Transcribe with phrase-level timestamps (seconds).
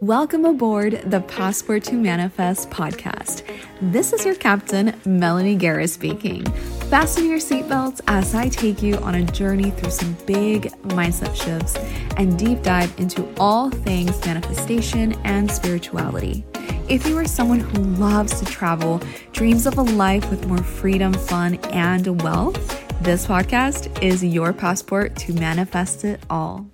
[0.00, 3.42] Welcome aboard the Passport to Manifest podcast.
[3.80, 6.44] This is your captain, Melanie Guerra speaking.
[6.90, 11.76] Fasten your seatbelts as I take you on a journey through some big mindset shifts
[12.18, 16.44] and deep dive into all things manifestation and spirituality.
[16.90, 19.00] If you are someone who loves to travel,
[19.32, 25.16] dreams of a life with more freedom, fun, and wealth, this podcast is your passport
[25.16, 26.66] to manifest it all.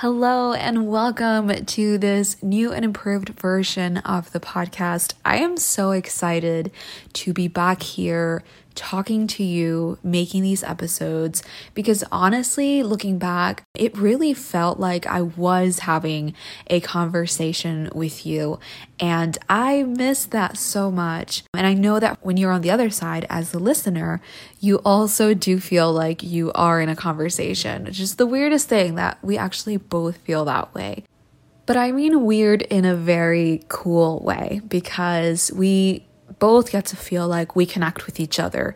[0.00, 5.14] Hello, and welcome to this new and improved version of the podcast.
[5.24, 6.70] I am so excited
[7.14, 8.42] to be back here
[8.76, 11.42] talking to you, making these episodes,
[11.74, 16.34] because honestly, looking back, it really felt like I was having
[16.68, 18.60] a conversation with you.
[19.00, 21.44] And I miss that so much.
[21.54, 24.20] And I know that when you're on the other side as the listener,
[24.60, 28.94] you also do feel like you are in a conversation, which is the weirdest thing
[28.94, 31.04] that we actually both feel that way.
[31.66, 36.05] But I mean weird in a very cool way because we
[36.38, 38.74] both get to feel like we connect with each other.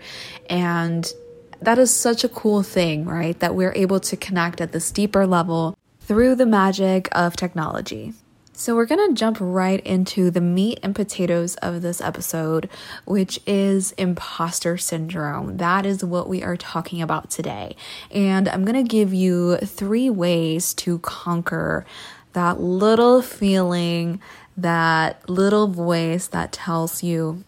[0.49, 1.13] And
[1.61, 3.39] that is such a cool thing, right?
[3.41, 8.15] That we're able to connect at this deeper level through the magic of technology.
[8.53, 12.69] So, we're gonna jump right into the meat and potatoes of this episode,
[13.07, 15.57] which is imposter syndrome.
[15.57, 17.75] That is what we are talking about today.
[18.11, 21.87] And I'm gonna give you three ways to conquer
[22.35, 24.21] that little feeling,
[24.57, 27.45] that little voice that tells you,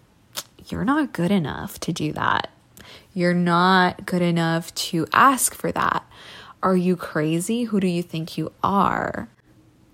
[0.68, 2.50] you're not good enough to do that.
[3.14, 6.04] You're not good enough to ask for that.
[6.62, 7.64] Are you crazy?
[7.64, 9.28] Who do you think you are?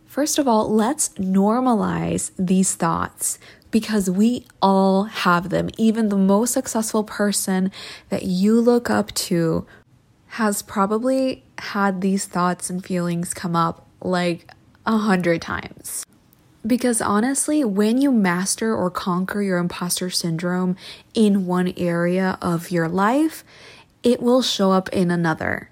[0.07, 3.39] First of all, let's normalize these thoughts
[3.71, 5.69] because we all have them.
[5.77, 7.71] Even the most successful person
[8.09, 9.67] that you look up to
[10.33, 14.51] has probably had these thoughts and feelings come up like
[14.87, 16.05] a hundred times.
[16.67, 20.77] Because honestly, when you master or conquer your imposter syndrome
[21.15, 23.45] in one area of your life,
[24.03, 25.71] it will show up in another.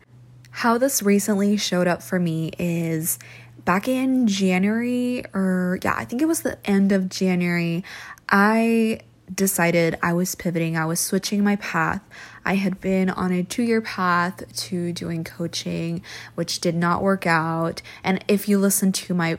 [0.50, 3.18] How this recently showed up for me is
[3.64, 7.84] back in January, or yeah, I think it was the end of January,
[8.28, 9.00] I
[9.34, 12.00] decided I was pivoting, I was switching my path.
[12.44, 16.02] I had been on a two year path to doing coaching,
[16.36, 17.82] which did not work out.
[18.04, 19.38] And if you listen to my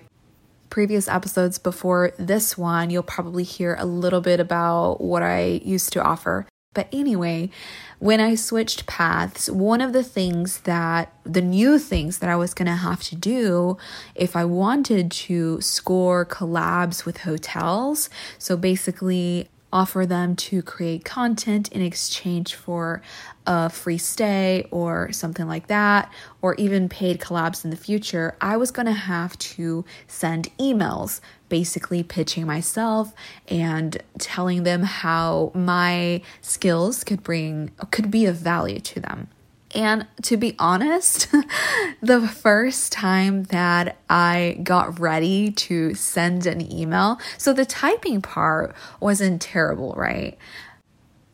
[0.69, 5.93] previous episodes before this one, you'll probably hear a little bit about what I used
[5.93, 6.47] to offer.
[6.73, 7.49] But anyway,
[7.97, 12.53] when I switched paths, one of the things that the new things that I was
[12.53, 13.77] going to have to do
[14.13, 21.71] if I wanted to score collabs with hotels, so basically offer them to create content
[21.71, 23.01] in exchange for
[23.45, 26.11] a free stay or something like that,
[26.41, 31.19] or even paid collabs in the future, I was to have to send emails
[31.49, 33.13] basically pitching myself
[33.47, 39.29] and telling them how my skills could bring could be of value to them.
[39.75, 41.27] And to be honest,
[42.01, 48.75] the first time that I got ready to send an email, so the typing part
[48.99, 50.37] wasn't terrible, right?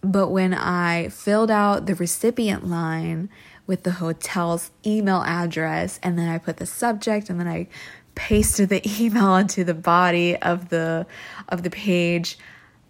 [0.02, 3.30] But when I filled out the recipient line
[3.66, 7.68] with the hotel's email address, and then I put the subject, and then I
[8.16, 11.06] pasted the email into the body of the
[11.50, 12.38] of the page,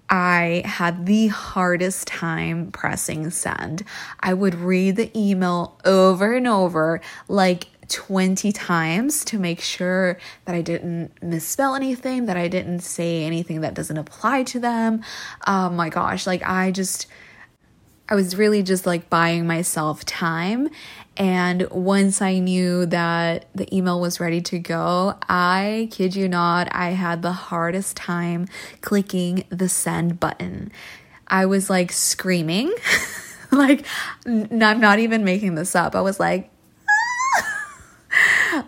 [0.09, 3.83] I had the hardest time pressing send.
[4.19, 10.55] I would read the email over and over, like 20 times to make sure that
[10.55, 15.03] I didn't misspell anything, that I didn't say anything that doesn't apply to them.
[15.47, 17.07] Oh my gosh, like I just,
[18.09, 20.69] I was really just like buying myself time.
[21.15, 26.67] And once I knew that the email was ready to go, I kid you not,
[26.71, 28.47] I had the hardest time
[28.81, 30.71] clicking the send button.
[31.27, 32.73] I was like screaming.
[33.51, 33.85] like,
[34.25, 35.95] I'm not even making this up.
[35.95, 36.49] I was like,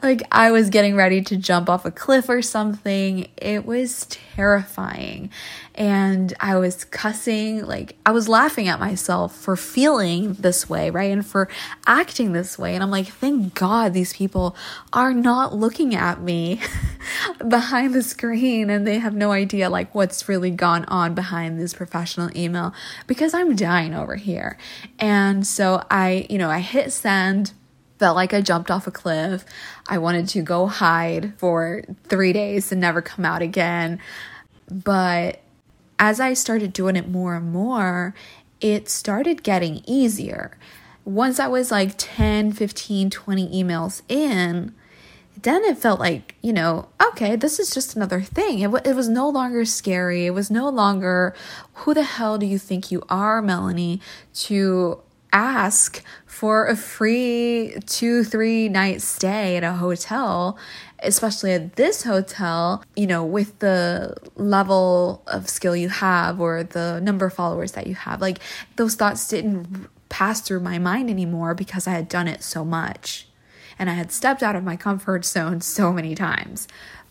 [0.02, 3.28] like I was getting ready to jump off a cliff or something.
[3.38, 5.30] It was terrifying.
[5.74, 11.12] And I was cussing, like I was laughing at myself for feeling this way, right?
[11.12, 11.50] And for
[11.86, 12.76] acting this way.
[12.76, 14.56] And I'm like, thank God these people
[14.94, 16.62] are not looking at me
[17.48, 21.74] behind the screen and they have no idea like what's really gone on behind this
[21.74, 22.74] professional email
[23.08, 24.58] because I'm dying over here.
[25.00, 27.52] And so I, you know, I hit send
[28.00, 29.46] felt like I jumped off a cliff.
[29.88, 34.00] I wanted to go hide for three days and never come out again.
[34.70, 35.42] But
[36.00, 38.14] as I started doing it more and more,
[38.62, 40.58] it started getting easier.
[41.04, 44.74] Once I was like 10, 15, 20 emails in,
[45.42, 48.60] then it felt like, you know, okay, this is just another thing.
[48.60, 50.26] It, w- it was no longer scary.
[50.26, 51.36] It was no longer,
[51.74, 54.02] who the hell do you think you are, Melanie,
[54.34, 55.02] to
[55.36, 60.58] ask for a free two, three night stay at a hotel,
[61.00, 67.02] especially at this hotel, you know, with the level of skill you have or the
[67.02, 68.22] number of followers that you have.
[68.22, 68.40] Like,
[68.78, 73.28] those thoughts didn't pass through my mind anymore because I had done it so much
[73.78, 76.68] and I had stepped out of my comfort zone so many times.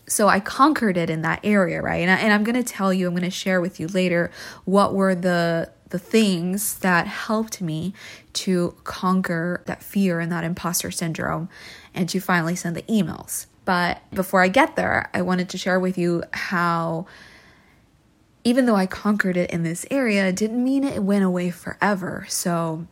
[0.07, 2.07] So I conquered it in that area, right?
[2.07, 4.31] And, I, I'm going to tell you, I'm going to share with you later
[4.65, 7.93] what were the the things that helped me
[8.33, 11.49] to conquer that fear and that imposter syndrome
[11.93, 13.45] and to finally send the emails.
[13.65, 17.07] But before I get there, I wanted to share with you how
[18.43, 22.25] even though I conquered it in this area, it didn't mean it went away forever.
[22.29, 22.85] So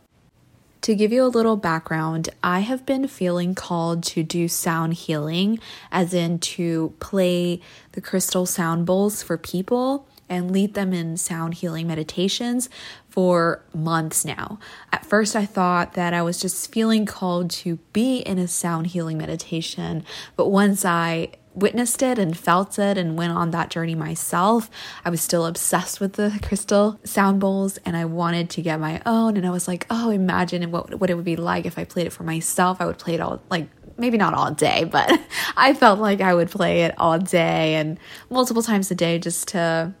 [0.80, 5.60] to give you a little background, I have been feeling called to do sound healing,
[5.92, 7.60] as in to play
[7.92, 12.68] the crystal sound bowls for people and lead them in sound healing meditations
[13.08, 14.58] for months now.
[14.92, 18.88] At first, I thought that I was just feeling called to be in a sound
[18.88, 20.04] healing meditation,
[20.36, 24.68] but once I witnessed it and felt it and went on that journey myself.
[25.04, 29.00] I was still obsessed with the crystal sound bowls and I wanted to get my
[29.06, 29.36] own.
[29.36, 32.06] And I was like, oh, imagine what, what it would be like if I played
[32.06, 32.80] it for myself.
[32.80, 35.12] I would play it all like maybe not all day, but
[35.56, 37.98] I felt like I would play it all day and
[38.30, 39.94] multiple times a day just to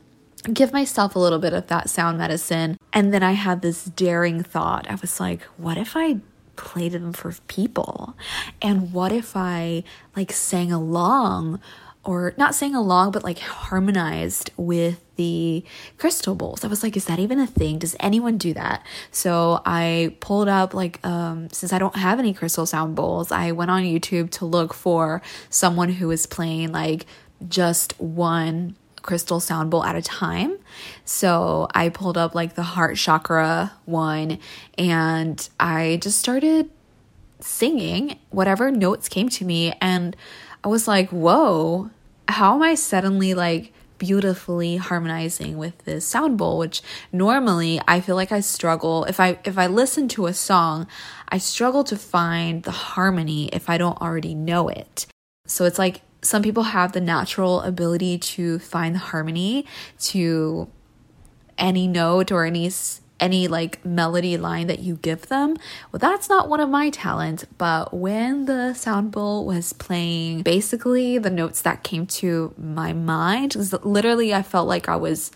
[0.52, 2.78] give myself a little bit of that sound medicine.
[2.92, 4.90] And then I had this daring thought.
[4.90, 6.18] I was like, what if I
[6.56, 8.16] played them for people?
[8.60, 11.60] And what if I like sang along
[12.04, 15.64] or not sang along, but like harmonized with the
[15.96, 16.64] crystal bowls.
[16.64, 17.78] I was like, is that even a thing?
[17.78, 18.84] Does anyone do that?
[19.10, 23.52] So I pulled up, like, um, since I don't have any crystal sound bowls, I
[23.52, 27.06] went on YouTube to look for someone who was playing like
[27.48, 30.58] just one crystal sound bowl at a time.
[31.04, 34.38] So I pulled up like the heart chakra one
[34.76, 36.70] and I just started
[37.38, 39.74] singing whatever notes came to me.
[39.80, 40.16] And
[40.64, 41.90] I was like, whoa,
[42.28, 48.16] how am I suddenly like beautifully harmonizing with this sound bowl which normally i feel
[48.16, 50.84] like i struggle if i if i listen to a song
[51.28, 55.06] i struggle to find the harmony if i don't already know it
[55.46, 59.66] so it's like some people have the natural ability to find the harmony
[59.98, 60.68] to
[61.58, 62.70] any note or any
[63.20, 65.56] any like melody line that you give them.
[65.92, 71.18] Well, that's not one of my talents, but when the sound bowl was playing basically
[71.18, 73.54] the notes that came to my mind,
[73.84, 75.30] literally I felt like I was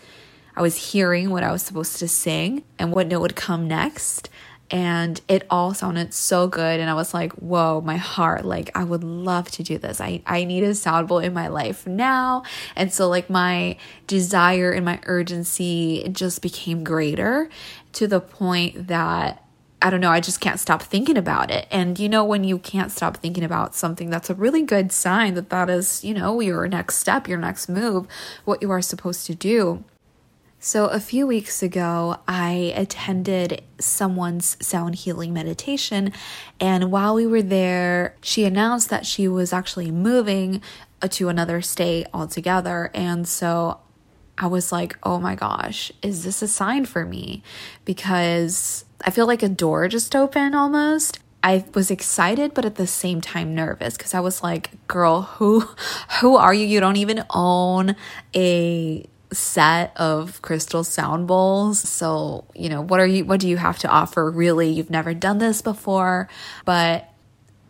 [0.55, 4.29] I was hearing what I was supposed to sing and what note would come next
[4.71, 8.83] and it all sounded so good and i was like whoa my heart like i
[8.83, 12.43] would love to do this i i need a sound bowl in my life now
[12.75, 13.75] and so like my
[14.07, 17.49] desire and my urgency just became greater
[17.93, 19.43] to the point that
[19.81, 21.65] I don't know, I just can't stop thinking about it.
[21.71, 25.35] And you know, when you can't stop thinking about something, that's a really good sign
[25.35, 28.05] that that is, you know, your next step, your next move,
[28.43, 29.83] what you are supposed to do.
[30.61, 36.11] So, a few weeks ago, I attended someone's sound healing meditation.
[36.59, 40.61] And while we were there, she announced that she was actually moving
[41.01, 42.91] uh, to another state altogether.
[42.93, 43.79] And so
[44.37, 47.41] I was like, oh my gosh, is this a sign for me?
[47.85, 51.19] Because I feel like a door just opened almost.
[51.41, 55.61] I was excited but at the same time nervous because I was like, girl, who
[56.19, 56.65] who are you?
[56.65, 57.95] You don't even own
[58.35, 61.79] a set of crystal sound bowls.
[61.79, 64.69] So, you know, what are you what do you have to offer really?
[64.69, 66.27] You've never done this before,
[66.65, 67.09] but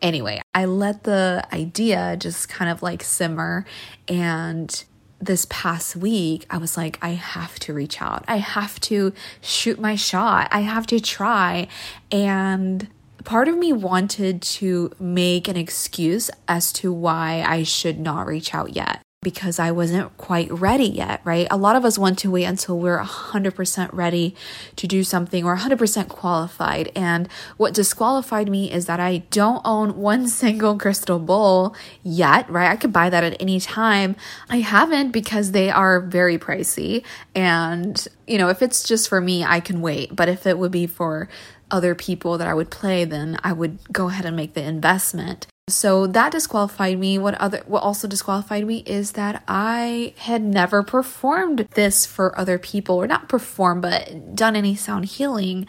[0.01, 3.65] anyway, I let the idea just kind of like simmer
[4.07, 4.83] and
[5.21, 8.23] this past week, I was like, I have to reach out.
[8.27, 9.11] I have to
[9.41, 10.47] shoot my shot.
[10.51, 11.67] I have to try.
[12.09, 12.87] And
[13.25, 18.55] part of me wanted to make an excuse as to why I should not reach
[18.55, 21.45] out yet because I wasn't quite ready yet, right?
[21.51, 24.33] A lot of us want to wait until we're 100% ready
[24.77, 26.89] to do something or 100% qualified.
[26.95, 32.71] And what disqualified me is that I don't own one single crystal bowl yet, right?
[32.71, 34.15] I could buy that at any time.
[34.49, 37.03] I haven't because they are very pricey.
[37.35, 40.15] And, you know, if it's just for me, I can wait.
[40.15, 41.27] But if it would be for
[41.69, 45.45] other people that I would play, then I would go ahead and make the investment.
[45.69, 47.17] So that disqualified me.
[47.17, 52.57] What other what also disqualified me is that I had never performed this for other
[52.57, 55.67] people or not performed but done any sound healing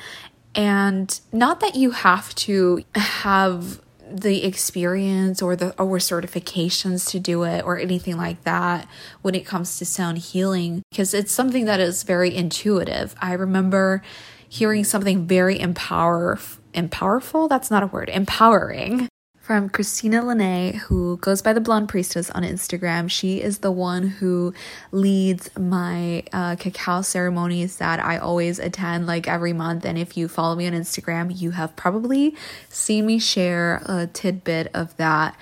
[0.54, 3.80] and not that you have to have
[4.10, 8.88] the experience or the or certifications to do it or anything like that
[9.22, 13.14] when it comes to sound healing because it's something that is very intuitive.
[13.20, 14.02] I remember
[14.48, 16.38] hearing something very empower
[16.74, 19.08] empowerful that's not a word empowering
[19.40, 23.10] from Christina Lene, who goes by the Blonde Priestess on Instagram.
[23.10, 24.54] She is the one who
[24.92, 29.84] leads my uh, cacao ceremonies that I always attend like every month.
[29.84, 32.36] And if you follow me on Instagram, you have probably
[32.68, 35.36] seen me share a tidbit of that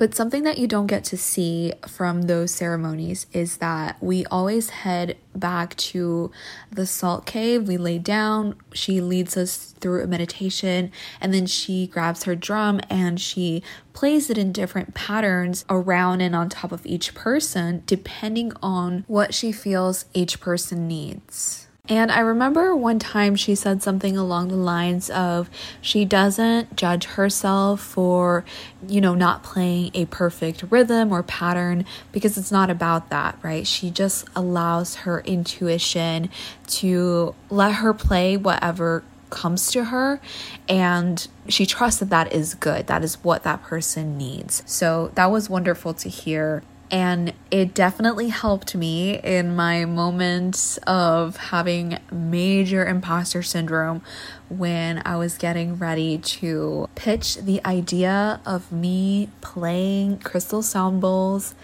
[0.00, 4.70] but something that you don't get to see from those ceremonies is that we always
[4.70, 6.32] head back to
[6.72, 7.68] the salt cave.
[7.68, 10.90] We lay down, she leads us through a meditation,
[11.20, 16.34] and then she grabs her drum and she plays it in different patterns around and
[16.34, 21.68] on top of each person, depending on what she feels each person needs.
[21.90, 27.04] And I remember one time she said something along the lines of she doesn't judge
[27.04, 28.44] herself for,
[28.86, 33.66] you know, not playing a perfect rhythm or pattern because it's not about that, right?
[33.66, 36.30] She just allows her intuition
[36.68, 40.20] to let her play whatever comes to her
[40.68, 42.86] and she trusts that that is good.
[42.86, 44.62] That is what that person needs.
[44.64, 51.36] So that was wonderful to hear and it definitely helped me in my moments of
[51.36, 54.02] having major imposter syndrome
[54.48, 61.54] when I was getting ready to pitch the idea of me playing crystal sound bowls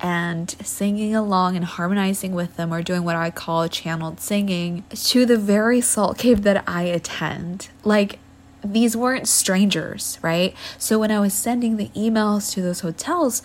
[0.00, 5.24] and singing along and harmonizing with them or doing what I call channeled singing to
[5.24, 7.70] the very salt cave that I attend.
[7.84, 8.18] Like,
[8.62, 10.54] these weren't strangers, right?
[10.78, 13.42] So when I was sending the emails to those hotels,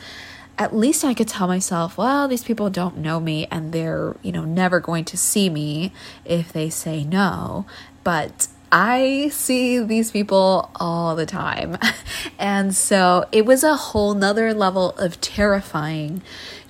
[0.59, 4.33] at least I could tell myself, well, these people don't know me and they're, you
[4.33, 5.93] know, never going to see me
[6.25, 7.65] if they say no.
[8.03, 11.77] But I see these people all the time.
[12.39, 16.21] and so it was a whole nother level of terrifying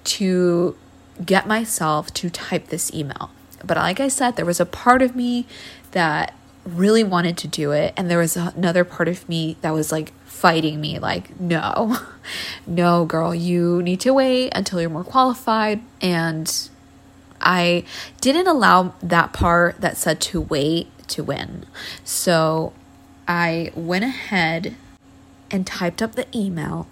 [0.03, 0.77] to
[1.25, 3.31] get myself to type this email.
[3.65, 5.48] But like I said, there was a part of me
[5.91, 6.36] that
[6.77, 10.13] really wanted to do it, and there was another part of me that was like
[10.25, 11.97] fighting me like no
[12.67, 15.81] no girl you need to wait until you're more qualified.
[16.01, 16.69] And
[17.41, 17.83] i
[18.21, 21.65] didn't allow that part that said to wait to win.
[22.03, 22.73] So
[23.27, 24.75] i went ahead
[25.51, 26.88] and typed up the email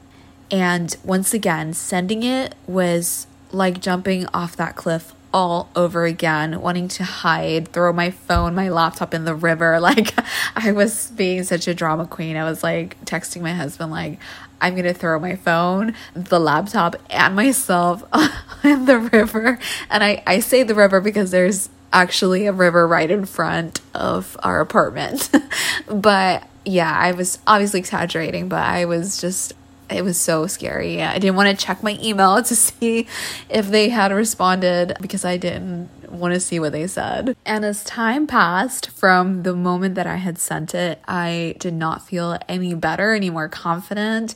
[0.49, 6.87] and once again sending it was like jumping off that cliff all over again, wanting
[6.87, 9.77] to hide, throw my phone, my laptop in the river.
[9.87, 10.13] Like
[10.55, 12.35] I was being such a drama queen.
[12.35, 14.19] I was like texting my husband like
[14.59, 18.03] I'm going to throw my phone, the laptop and myself
[18.63, 19.59] in the river.
[19.89, 24.35] And I I say the river because there's actually a river right in front of
[24.43, 25.29] our apartment.
[25.87, 29.53] but yeah, I was obviously exaggerating, but I was just
[29.89, 31.01] it was so scary.
[31.01, 33.07] I didn't want to check my email to see
[33.49, 37.35] if they had responded because I didn't want to see what they said.
[37.45, 42.07] And as time passed from the moment that I had sent it, I did not
[42.07, 44.35] feel any better, any more confident.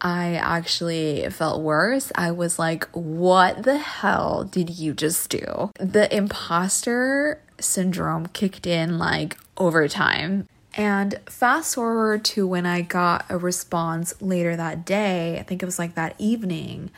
[0.00, 2.12] I actually felt worse.
[2.14, 5.72] I was like, what the hell did you just do?
[5.78, 10.46] The imposter syndrome kicked in like over time.
[10.78, 15.66] And fast forward to when I got a response later that day, I think it
[15.66, 16.90] was like that evening.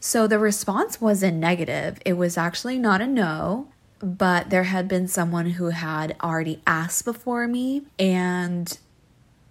[0.00, 2.00] So the response wasn't negative.
[2.04, 3.68] It was actually not a no,
[4.00, 8.76] but there had been someone who had already asked before me and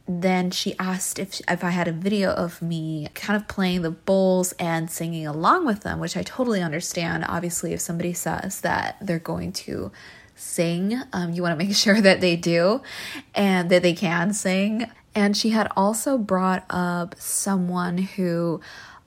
[0.06, 3.92] then she asked if if I had a video of me kind of playing the
[3.92, 7.24] bowls and singing along with them, which I totally understand.
[7.30, 9.94] Obviously, if somebody says that they're going to
[10.36, 11.00] sing.
[11.12, 12.82] Um, you want to make sure that they do
[13.36, 14.90] and that they can sing.
[15.16, 18.62] And she had also brought up someone who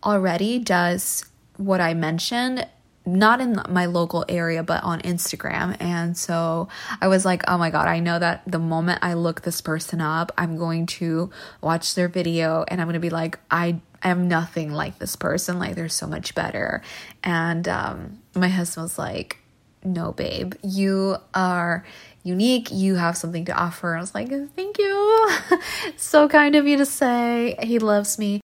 [0.05, 1.25] already does
[1.57, 2.67] what I mentioned,
[3.05, 5.77] not in my local area, but on Instagram.
[5.81, 6.69] And so
[7.01, 10.01] I was like, oh my God, I know that the moment I look this person
[10.01, 11.31] up, I'm going to
[11.61, 15.59] watch their video and I'm going to be like, I am nothing like this person.
[15.59, 16.83] Like, they're so much better.
[17.25, 19.39] And um, my husband was like,
[19.87, 21.85] no, babe, you are
[22.23, 22.71] unique.
[22.71, 23.97] You have something to offer.
[23.97, 25.31] I was like, thank you.
[25.97, 27.57] so kind of you to say.
[27.63, 28.41] He loves me.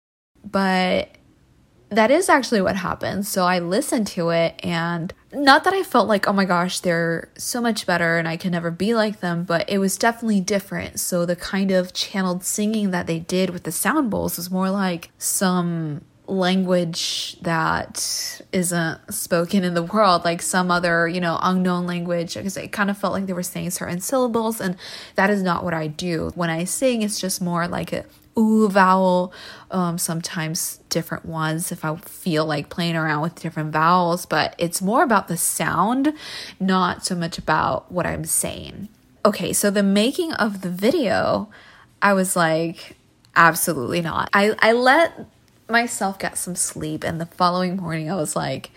[0.45, 1.11] But
[1.90, 3.26] that is actually what happened.
[3.26, 7.31] So I listened to it and not that I felt like, oh my gosh, they're
[7.37, 10.99] so much better and I can never be like them, but it was definitely different.
[10.99, 14.71] So the kind of channeled singing that they did with the sound bowls was more
[14.71, 21.87] like some language that isn't spoken in the world, like some other, you know, unknown
[21.87, 24.76] language, because it kind of felt like they were saying certain syllables, and
[25.14, 26.33] that is not what I do.
[26.35, 28.04] When I sing, it's just more like a
[28.38, 29.33] ooh vowel,
[29.71, 34.83] um, sometimes different ones if I feel like playing around with different vowels, but it's
[34.83, 36.12] more about the sound,
[36.61, 38.88] not so much about what I'm saying.
[39.25, 41.49] Okay, so the making of the video,
[42.02, 42.97] I was like,
[43.35, 44.28] absolutely not.
[44.33, 45.26] I, I let
[45.68, 48.70] myself get some sleep, and the following morning, I was like,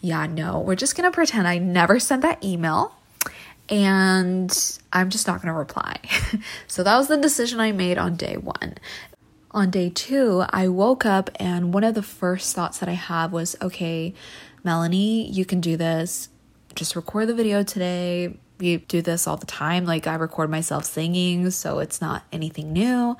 [0.00, 2.94] yeah, no, we're just gonna pretend I never sent that email
[3.70, 5.96] and I'm just not going to reply.
[6.66, 8.74] so that was the decision I made on day one.
[9.52, 13.32] On day two, I woke up and one of the first thoughts that I have
[13.32, 14.12] was okay,
[14.64, 16.28] Melanie, you can do this.
[16.74, 18.36] Just record the video today.
[18.58, 19.86] You do this all the time.
[19.86, 23.16] Like, I record myself singing, so it's not anything new.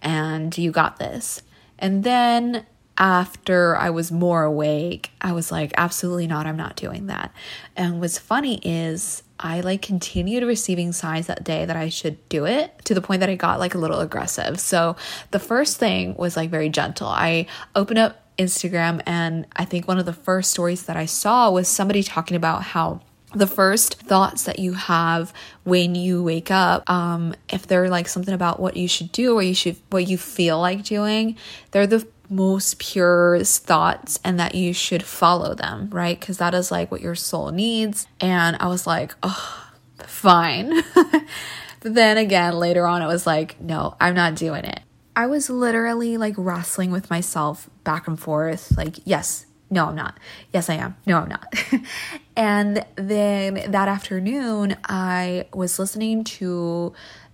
[0.00, 1.42] And you got this.
[1.78, 2.66] And then
[2.96, 7.32] after I was more awake, I was like, absolutely not, I'm not doing that.
[7.76, 12.44] And what's funny is I like continued receiving signs that day that I should do
[12.44, 14.58] it to the point that I got like a little aggressive.
[14.58, 14.96] So
[15.30, 17.06] the first thing was like very gentle.
[17.06, 21.50] I opened up Instagram and I think one of the first stories that I saw
[21.50, 23.00] was somebody talking about how
[23.34, 25.32] the first thoughts that you have
[25.64, 29.42] when you wake up um if they're like something about what you should do or
[29.42, 31.36] you should what you feel like doing
[31.70, 36.18] they're the most pure thoughts and that you should follow them, right?
[36.18, 38.06] Because that is like what your soul needs.
[38.20, 40.82] And I was like, oh, fine.
[40.94, 44.80] but then again, later on, it was like, no, I'm not doing it.
[45.16, 50.16] I was literally like wrestling with myself back and forth, like, yes, no, I'm not.
[50.52, 50.96] Yes, I am.
[51.06, 51.54] No, I'm not.
[52.38, 56.92] and then that afternoon, I was listening to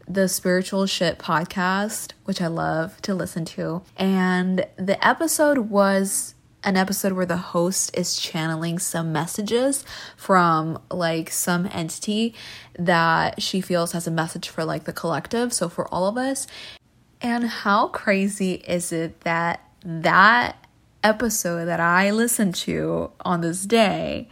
[0.09, 3.83] the Spiritual Shit podcast, which I love to listen to.
[3.99, 9.85] And the episode was an episode where the host is channeling some messages
[10.17, 12.35] from like some entity
[12.79, 16.47] that she feels has a message for like the collective, so for all of us.
[17.21, 20.57] And how crazy is it that that
[21.03, 24.31] episode that I listened to on this day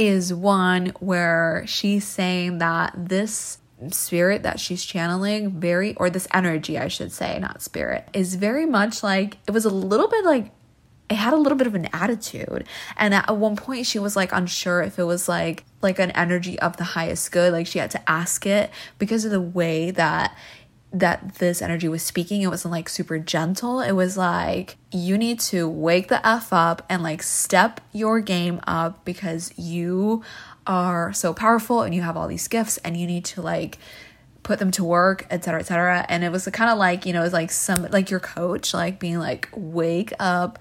[0.00, 3.58] is one where she's saying that this
[3.90, 8.64] spirit that she's channeling very or this energy I should say not spirit is very
[8.64, 10.52] much like it was a little bit like
[11.10, 12.64] it had a little bit of an attitude.
[12.96, 16.56] And at one point she was like unsure if it was like like an energy
[16.60, 17.52] of the highest good.
[17.52, 20.36] Like she had to ask it because of the way that
[20.92, 25.38] that this energy was speaking it wasn't like super gentle it was like you need
[25.38, 30.22] to wake the f up and like step your game up because you
[30.66, 33.78] are so powerful and you have all these gifts and you need to like
[34.42, 36.06] put them to work, etc., etc.
[36.08, 38.98] And it was kind of like, you know, it's like some like your coach, like
[38.98, 40.58] being like, wake up,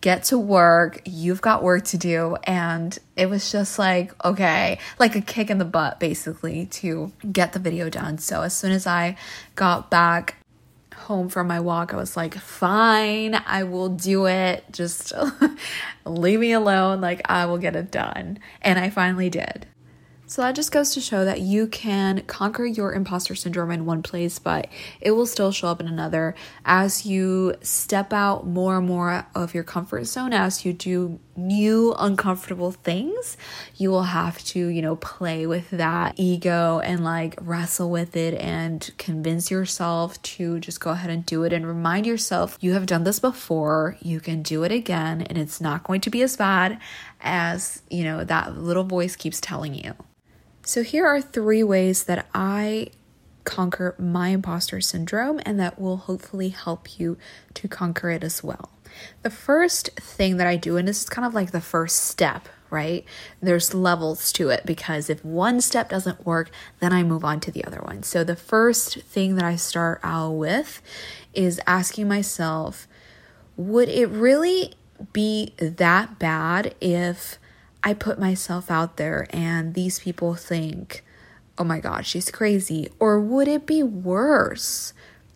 [0.00, 2.36] get to work, you've got work to do.
[2.44, 7.52] And it was just like, okay, like a kick in the butt basically to get
[7.52, 8.18] the video done.
[8.18, 9.16] So as soon as I
[9.54, 10.36] got back
[10.94, 14.64] home from my walk, I was like, fine, I will do it.
[14.70, 15.12] Just
[16.04, 17.00] leave me alone.
[17.00, 18.38] Like, I will get it done.
[18.62, 19.66] And I finally did.
[20.30, 24.02] So that just goes to show that you can conquer your imposter syndrome in one
[24.02, 24.68] place, but
[25.00, 26.34] it will still show up in another
[26.66, 31.94] as you step out more and more of your comfort zone, as you do new
[31.98, 33.38] uncomfortable things.
[33.76, 38.34] You will have to, you know, play with that ego and like wrestle with it
[38.34, 42.84] and convince yourself to just go ahead and do it and remind yourself you have
[42.84, 46.36] done this before, you can do it again, and it's not going to be as
[46.36, 46.78] bad
[47.22, 49.94] as, you know, that little voice keeps telling you.
[50.68, 52.88] So, here are three ways that I
[53.44, 57.16] conquer my imposter syndrome and that will hopefully help you
[57.54, 58.68] to conquer it as well.
[59.22, 62.50] The first thing that I do, and this is kind of like the first step,
[62.68, 63.06] right?
[63.40, 66.50] There's levels to it because if one step doesn't work,
[66.80, 68.02] then I move on to the other one.
[68.02, 70.82] So, the first thing that I start out with
[71.32, 72.86] is asking myself,
[73.56, 74.74] would it really
[75.14, 77.38] be that bad if
[77.82, 81.04] I put myself out there and these people think,
[81.56, 82.90] oh my God, she's crazy?
[82.98, 84.92] Or would it be worse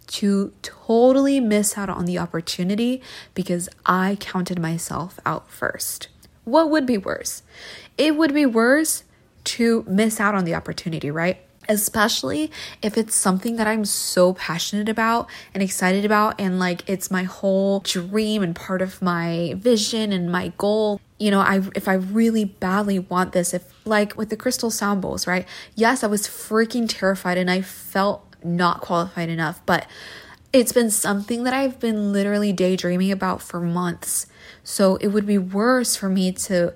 [0.09, 3.02] to totally miss out on the opportunity
[3.35, 6.09] because I counted myself out first?
[6.44, 7.42] What would be worse?
[7.96, 9.05] It would be worse
[9.44, 11.38] to miss out on the opportunity, right?
[11.68, 12.50] especially
[12.83, 17.22] if it's something that I'm so passionate about and excited about and like it's my
[17.22, 21.94] whole dream and part of my vision and my goal you know i if i
[21.94, 26.26] really badly want this if like with the crystal sound bowls right yes i was
[26.26, 29.87] freaking terrified and i felt not qualified enough but
[30.52, 34.26] it's been something that i've been literally daydreaming about for months
[34.64, 36.74] so it would be worse for me to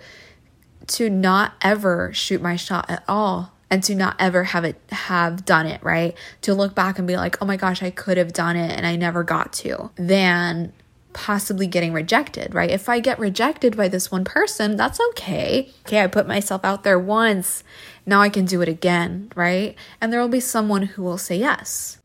[0.86, 5.44] to not ever shoot my shot at all and to not ever have it have
[5.44, 6.16] done it, right?
[6.42, 8.86] To look back and be like, "Oh my gosh, I could have done it and
[8.86, 10.72] I never got to." Than
[11.16, 12.70] possibly getting rejected, right?
[12.70, 15.72] If I get rejected by this one person, that's okay.
[15.86, 17.64] Okay, I put myself out there once.
[18.04, 19.74] Now I can do it again, right?
[19.98, 21.98] And there will be someone who will say yes.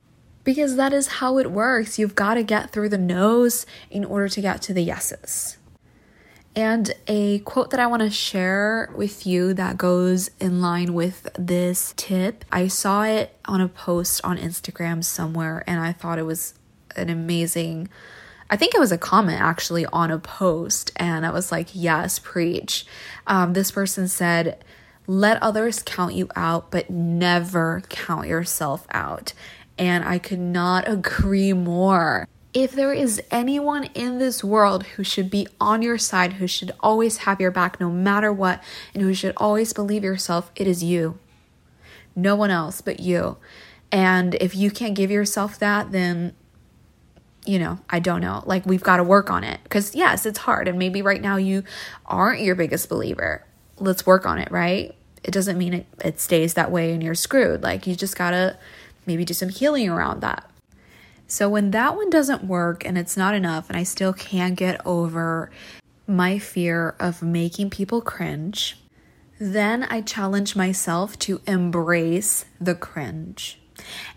[0.45, 1.99] Because that is how it works.
[1.99, 5.57] You've got to get through the no's in order to get to the yeses.
[6.55, 11.27] And a quote that I want to share with you that goes in line with
[11.37, 12.45] this tip.
[12.49, 16.53] I saw it on a post on Instagram somewhere and I thought it was
[16.95, 17.89] an amazing
[18.51, 22.19] I think it was a comment actually on a post, and I was like, yes,
[22.19, 22.85] preach.
[23.25, 24.61] Um, this person said,
[25.07, 29.31] let others count you out, but never count yourself out.
[29.77, 32.27] And I could not agree more.
[32.53, 36.73] If there is anyone in this world who should be on your side, who should
[36.81, 38.61] always have your back no matter what,
[38.93, 41.17] and who should always believe yourself, it is you.
[42.17, 43.37] No one else but you.
[43.93, 46.33] And if you can't give yourself that, then
[47.45, 48.43] you know, I don't know.
[48.45, 49.59] Like, we've got to work on it.
[49.63, 50.67] Because, yes, it's hard.
[50.67, 51.63] And maybe right now you
[52.05, 53.43] aren't your biggest believer.
[53.77, 54.93] Let's work on it, right?
[55.23, 57.63] It doesn't mean it, it stays that way and you're screwed.
[57.63, 58.57] Like, you just got to
[59.05, 60.49] maybe do some healing around that.
[61.27, 64.85] So, when that one doesn't work and it's not enough, and I still can't get
[64.85, 65.49] over
[66.05, 68.77] my fear of making people cringe,
[69.39, 73.61] then I challenge myself to embrace the cringe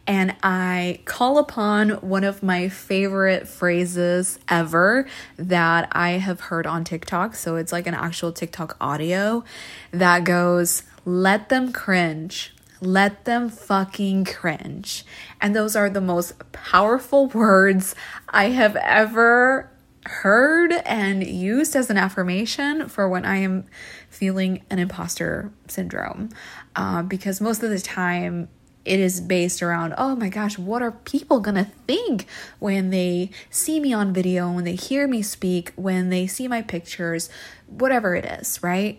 [0.06, 6.84] and I call upon one of my favorite phrases ever that I have heard on
[6.84, 7.34] TikTok.
[7.34, 9.44] So it's like an actual TikTok audio
[9.92, 12.54] that goes, Let them cringe.
[12.80, 15.06] Let them fucking cringe.
[15.40, 17.94] And those are the most powerful words
[18.28, 19.70] I have ever
[20.06, 23.64] heard and used as an affirmation for when I am
[24.10, 26.28] feeling an imposter syndrome.
[26.76, 28.48] Uh, because most of the time,
[28.84, 32.26] it is based around, oh my gosh, what are people gonna think
[32.58, 36.62] when they see me on video, when they hear me speak, when they see my
[36.62, 37.30] pictures,
[37.66, 38.98] whatever it is, right?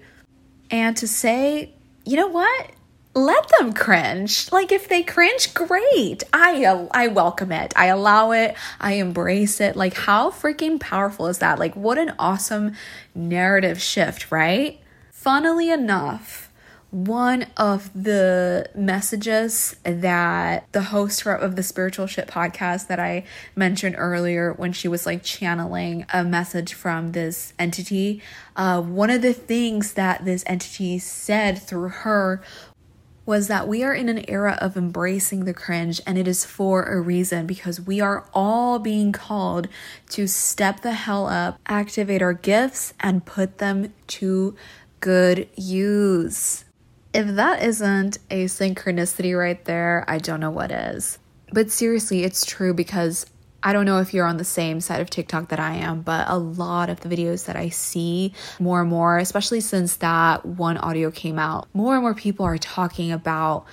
[0.71, 2.71] And to say, you know what?
[3.13, 4.51] Let them cringe.
[4.51, 6.23] Like if they cringe, great.
[6.33, 7.71] I uh, I welcome it.
[7.75, 8.55] I allow it.
[8.81, 9.77] I embrace it.
[9.77, 11.57] Like how freaking powerful is that?
[11.57, 12.73] Like what an awesome
[13.13, 14.81] narrative shift, right?
[15.11, 16.44] Funnily enough,
[16.95, 23.95] one of the messages that the host of the Spiritual Shit podcast that I mentioned
[23.97, 28.21] earlier, when she was like channeling a message from this entity,
[28.55, 32.41] uh, one of the things that this entity said through her
[33.25, 36.83] was that we are in an era of embracing the cringe and it is for
[36.83, 39.67] a reason because we are all being called
[40.07, 44.55] to step the hell up, activate our gifts, and put them to
[45.01, 46.64] good use.
[47.15, 51.17] If that isn't a synchronicity right there, I don't know what is.
[51.53, 53.25] But seriously, it's true because
[53.63, 56.25] I don't know if you're on the same side of TikTok that I am, but
[56.29, 60.75] a lot of the videos that I see more and more, especially since that one
[60.77, 63.65] audio came out, more and more people are talking about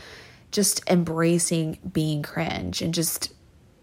[0.52, 3.32] just embracing being cringe and just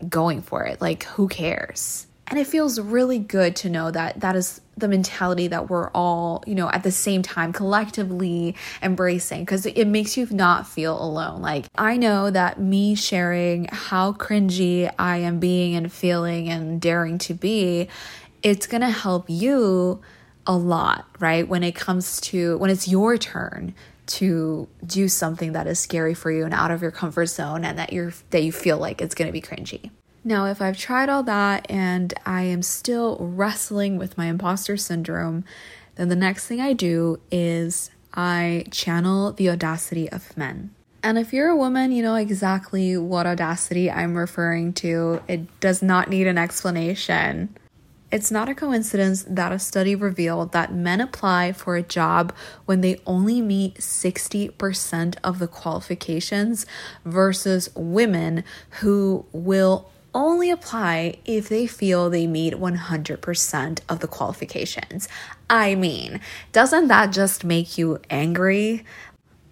[0.07, 0.79] going for it.
[0.79, 2.07] Like, who cares?
[2.27, 6.43] And it feels really good to know that that is the mentality that we're all,
[6.47, 11.41] you know, at the same time collectively embracing because it makes you not feel alone.
[11.41, 17.17] Like, I know that me sharing how cringy I am being and feeling and daring
[17.19, 17.87] to be,
[18.43, 20.01] it's going to help you
[20.47, 21.47] a lot, right?
[21.47, 23.75] When it comes to when it's your turn
[24.07, 27.77] to do something that is scary for you and out of your comfort zone and
[27.77, 29.91] that you're that you feel like it's going to be cringy.
[30.29, 35.43] Now, if I've tried all that and I am still wrestling with my imposter syndrome,
[35.95, 40.69] then the next thing I do is I channel the audacity of men.
[41.01, 45.23] And if you're a woman, you know exactly what audacity I'm referring to.
[45.27, 47.57] It does not need an explanation.
[48.11, 52.81] It's not a coincidence that a study revealed that men apply for a job when
[52.81, 56.67] they only meet 60% of the qualifications
[57.03, 58.43] versus women
[58.81, 65.07] who will only apply if they feel they meet 100% of the qualifications.
[65.49, 66.19] I mean,
[66.51, 68.85] doesn't that just make you angry?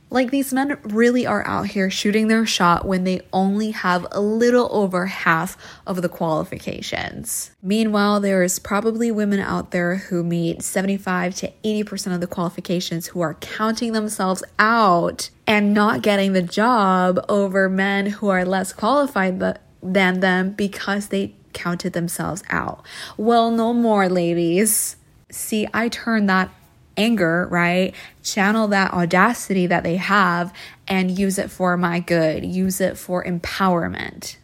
[0.10, 4.22] Like, these men really are out here shooting their shot when they only have a
[4.22, 7.52] little over half of the qualifications.
[7.62, 13.08] Meanwhile, there is probably women out there who meet 75 to 80% of the qualifications
[13.08, 18.72] who are counting themselves out and not getting the job over men who are less
[18.72, 19.62] qualified but
[19.94, 22.86] than them because they counted themselves out.
[23.18, 24.96] Well, no more, ladies.
[25.32, 26.52] See, I turn that
[26.96, 27.94] anger, right?
[28.24, 30.54] Channel that audacity that they have
[30.88, 34.38] and use it for my good, use it for empowerment.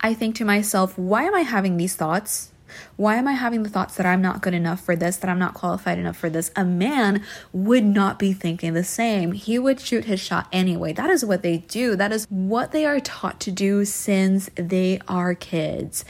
[0.00, 2.50] I think to myself, why am I having these thoughts?
[2.96, 5.38] Why am I having the thoughts that I'm not good enough for this, that I'm
[5.38, 6.50] not qualified enough for this?
[6.56, 9.32] A man would not be thinking the same.
[9.32, 10.92] He would shoot his shot anyway.
[10.92, 11.96] That is what they do.
[11.96, 16.04] That is what they are taught to do since they are kids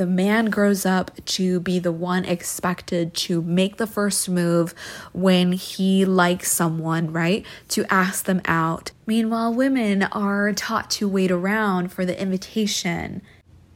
[0.00, 4.74] the man grows up to be the one expected to make the first move
[5.12, 7.44] when he likes someone, right?
[7.68, 8.92] To ask them out.
[9.04, 13.20] Meanwhile, women are taught to wait around for the invitation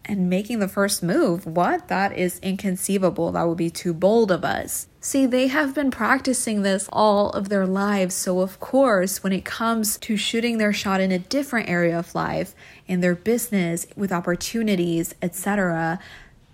[0.07, 1.47] and making the first move.
[1.47, 1.89] What?
[1.89, 3.33] That is inconceivable.
[3.33, 4.89] That would be too bold of us.
[5.01, 8.15] See, they have been practicing this all of their lives.
[8.15, 12.15] So, of course, when it comes to shooting their shot in a different area of
[12.15, 12.55] life,
[12.87, 15.99] in their business, with opportunities, etc.,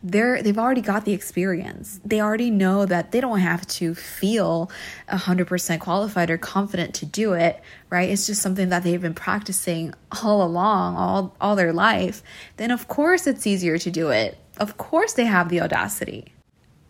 [0.02, 2.00] they're they've already got the experience.
[2.04, 4.70] They already know that they don't have to feel
[5.08, 7.60] 100% qualified or confident to do it,
[7.90, 8.08] right?
[8.08, 12.22] It's just something that they've been practicing all along, all all their life.
[12.56, 14.38] Then of course it's easier to do it.
[14.56, 16.32] Of course they have the audacity.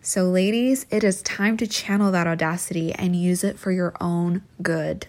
[0.03, 4.43] So ladies, it is time to channel that audacity and use it for your own
[4.63, 5.07] good.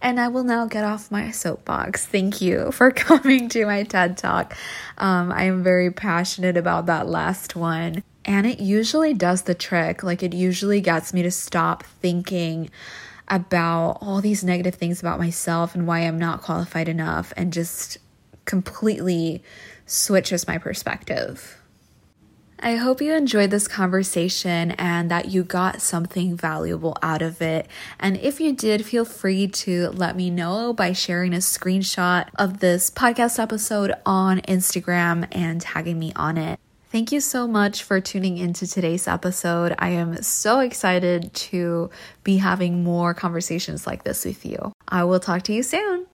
[0.00, 2.06] And I will now get off my soapbox.
[2.06, 4.56] Thank you for coming to my TED Talk.
[4.98, 8.02] Um, I am very passionate about that last one.
[8.24, 10.02] And it usually does the trick.
[10.02, 12.70] Like, it usually gets me to stop thinking
[13.28, 17.98] about all these negative things about myself and why I'm not qualified enough and just
[18.44, 19.42] completely
[19.86, 21.61] switches my perspective.
[22.64, 27.66] I hope you enjoyed this conversation and that you got something valuable out of it.
[27.98, 32.60] And if you did, feel free to let me know by sharing a screenshot of
[32.60, 36.60] this podcast episode on Instagram and tagging me on it.
[36.92, 39.74] Thank you so much for tuning into today's episode.
[39.80, 41.90] I am so excited to
[42.22, 44.72] be having more conversations like this with you.
[44.86, 46.06] I will talk to you soon.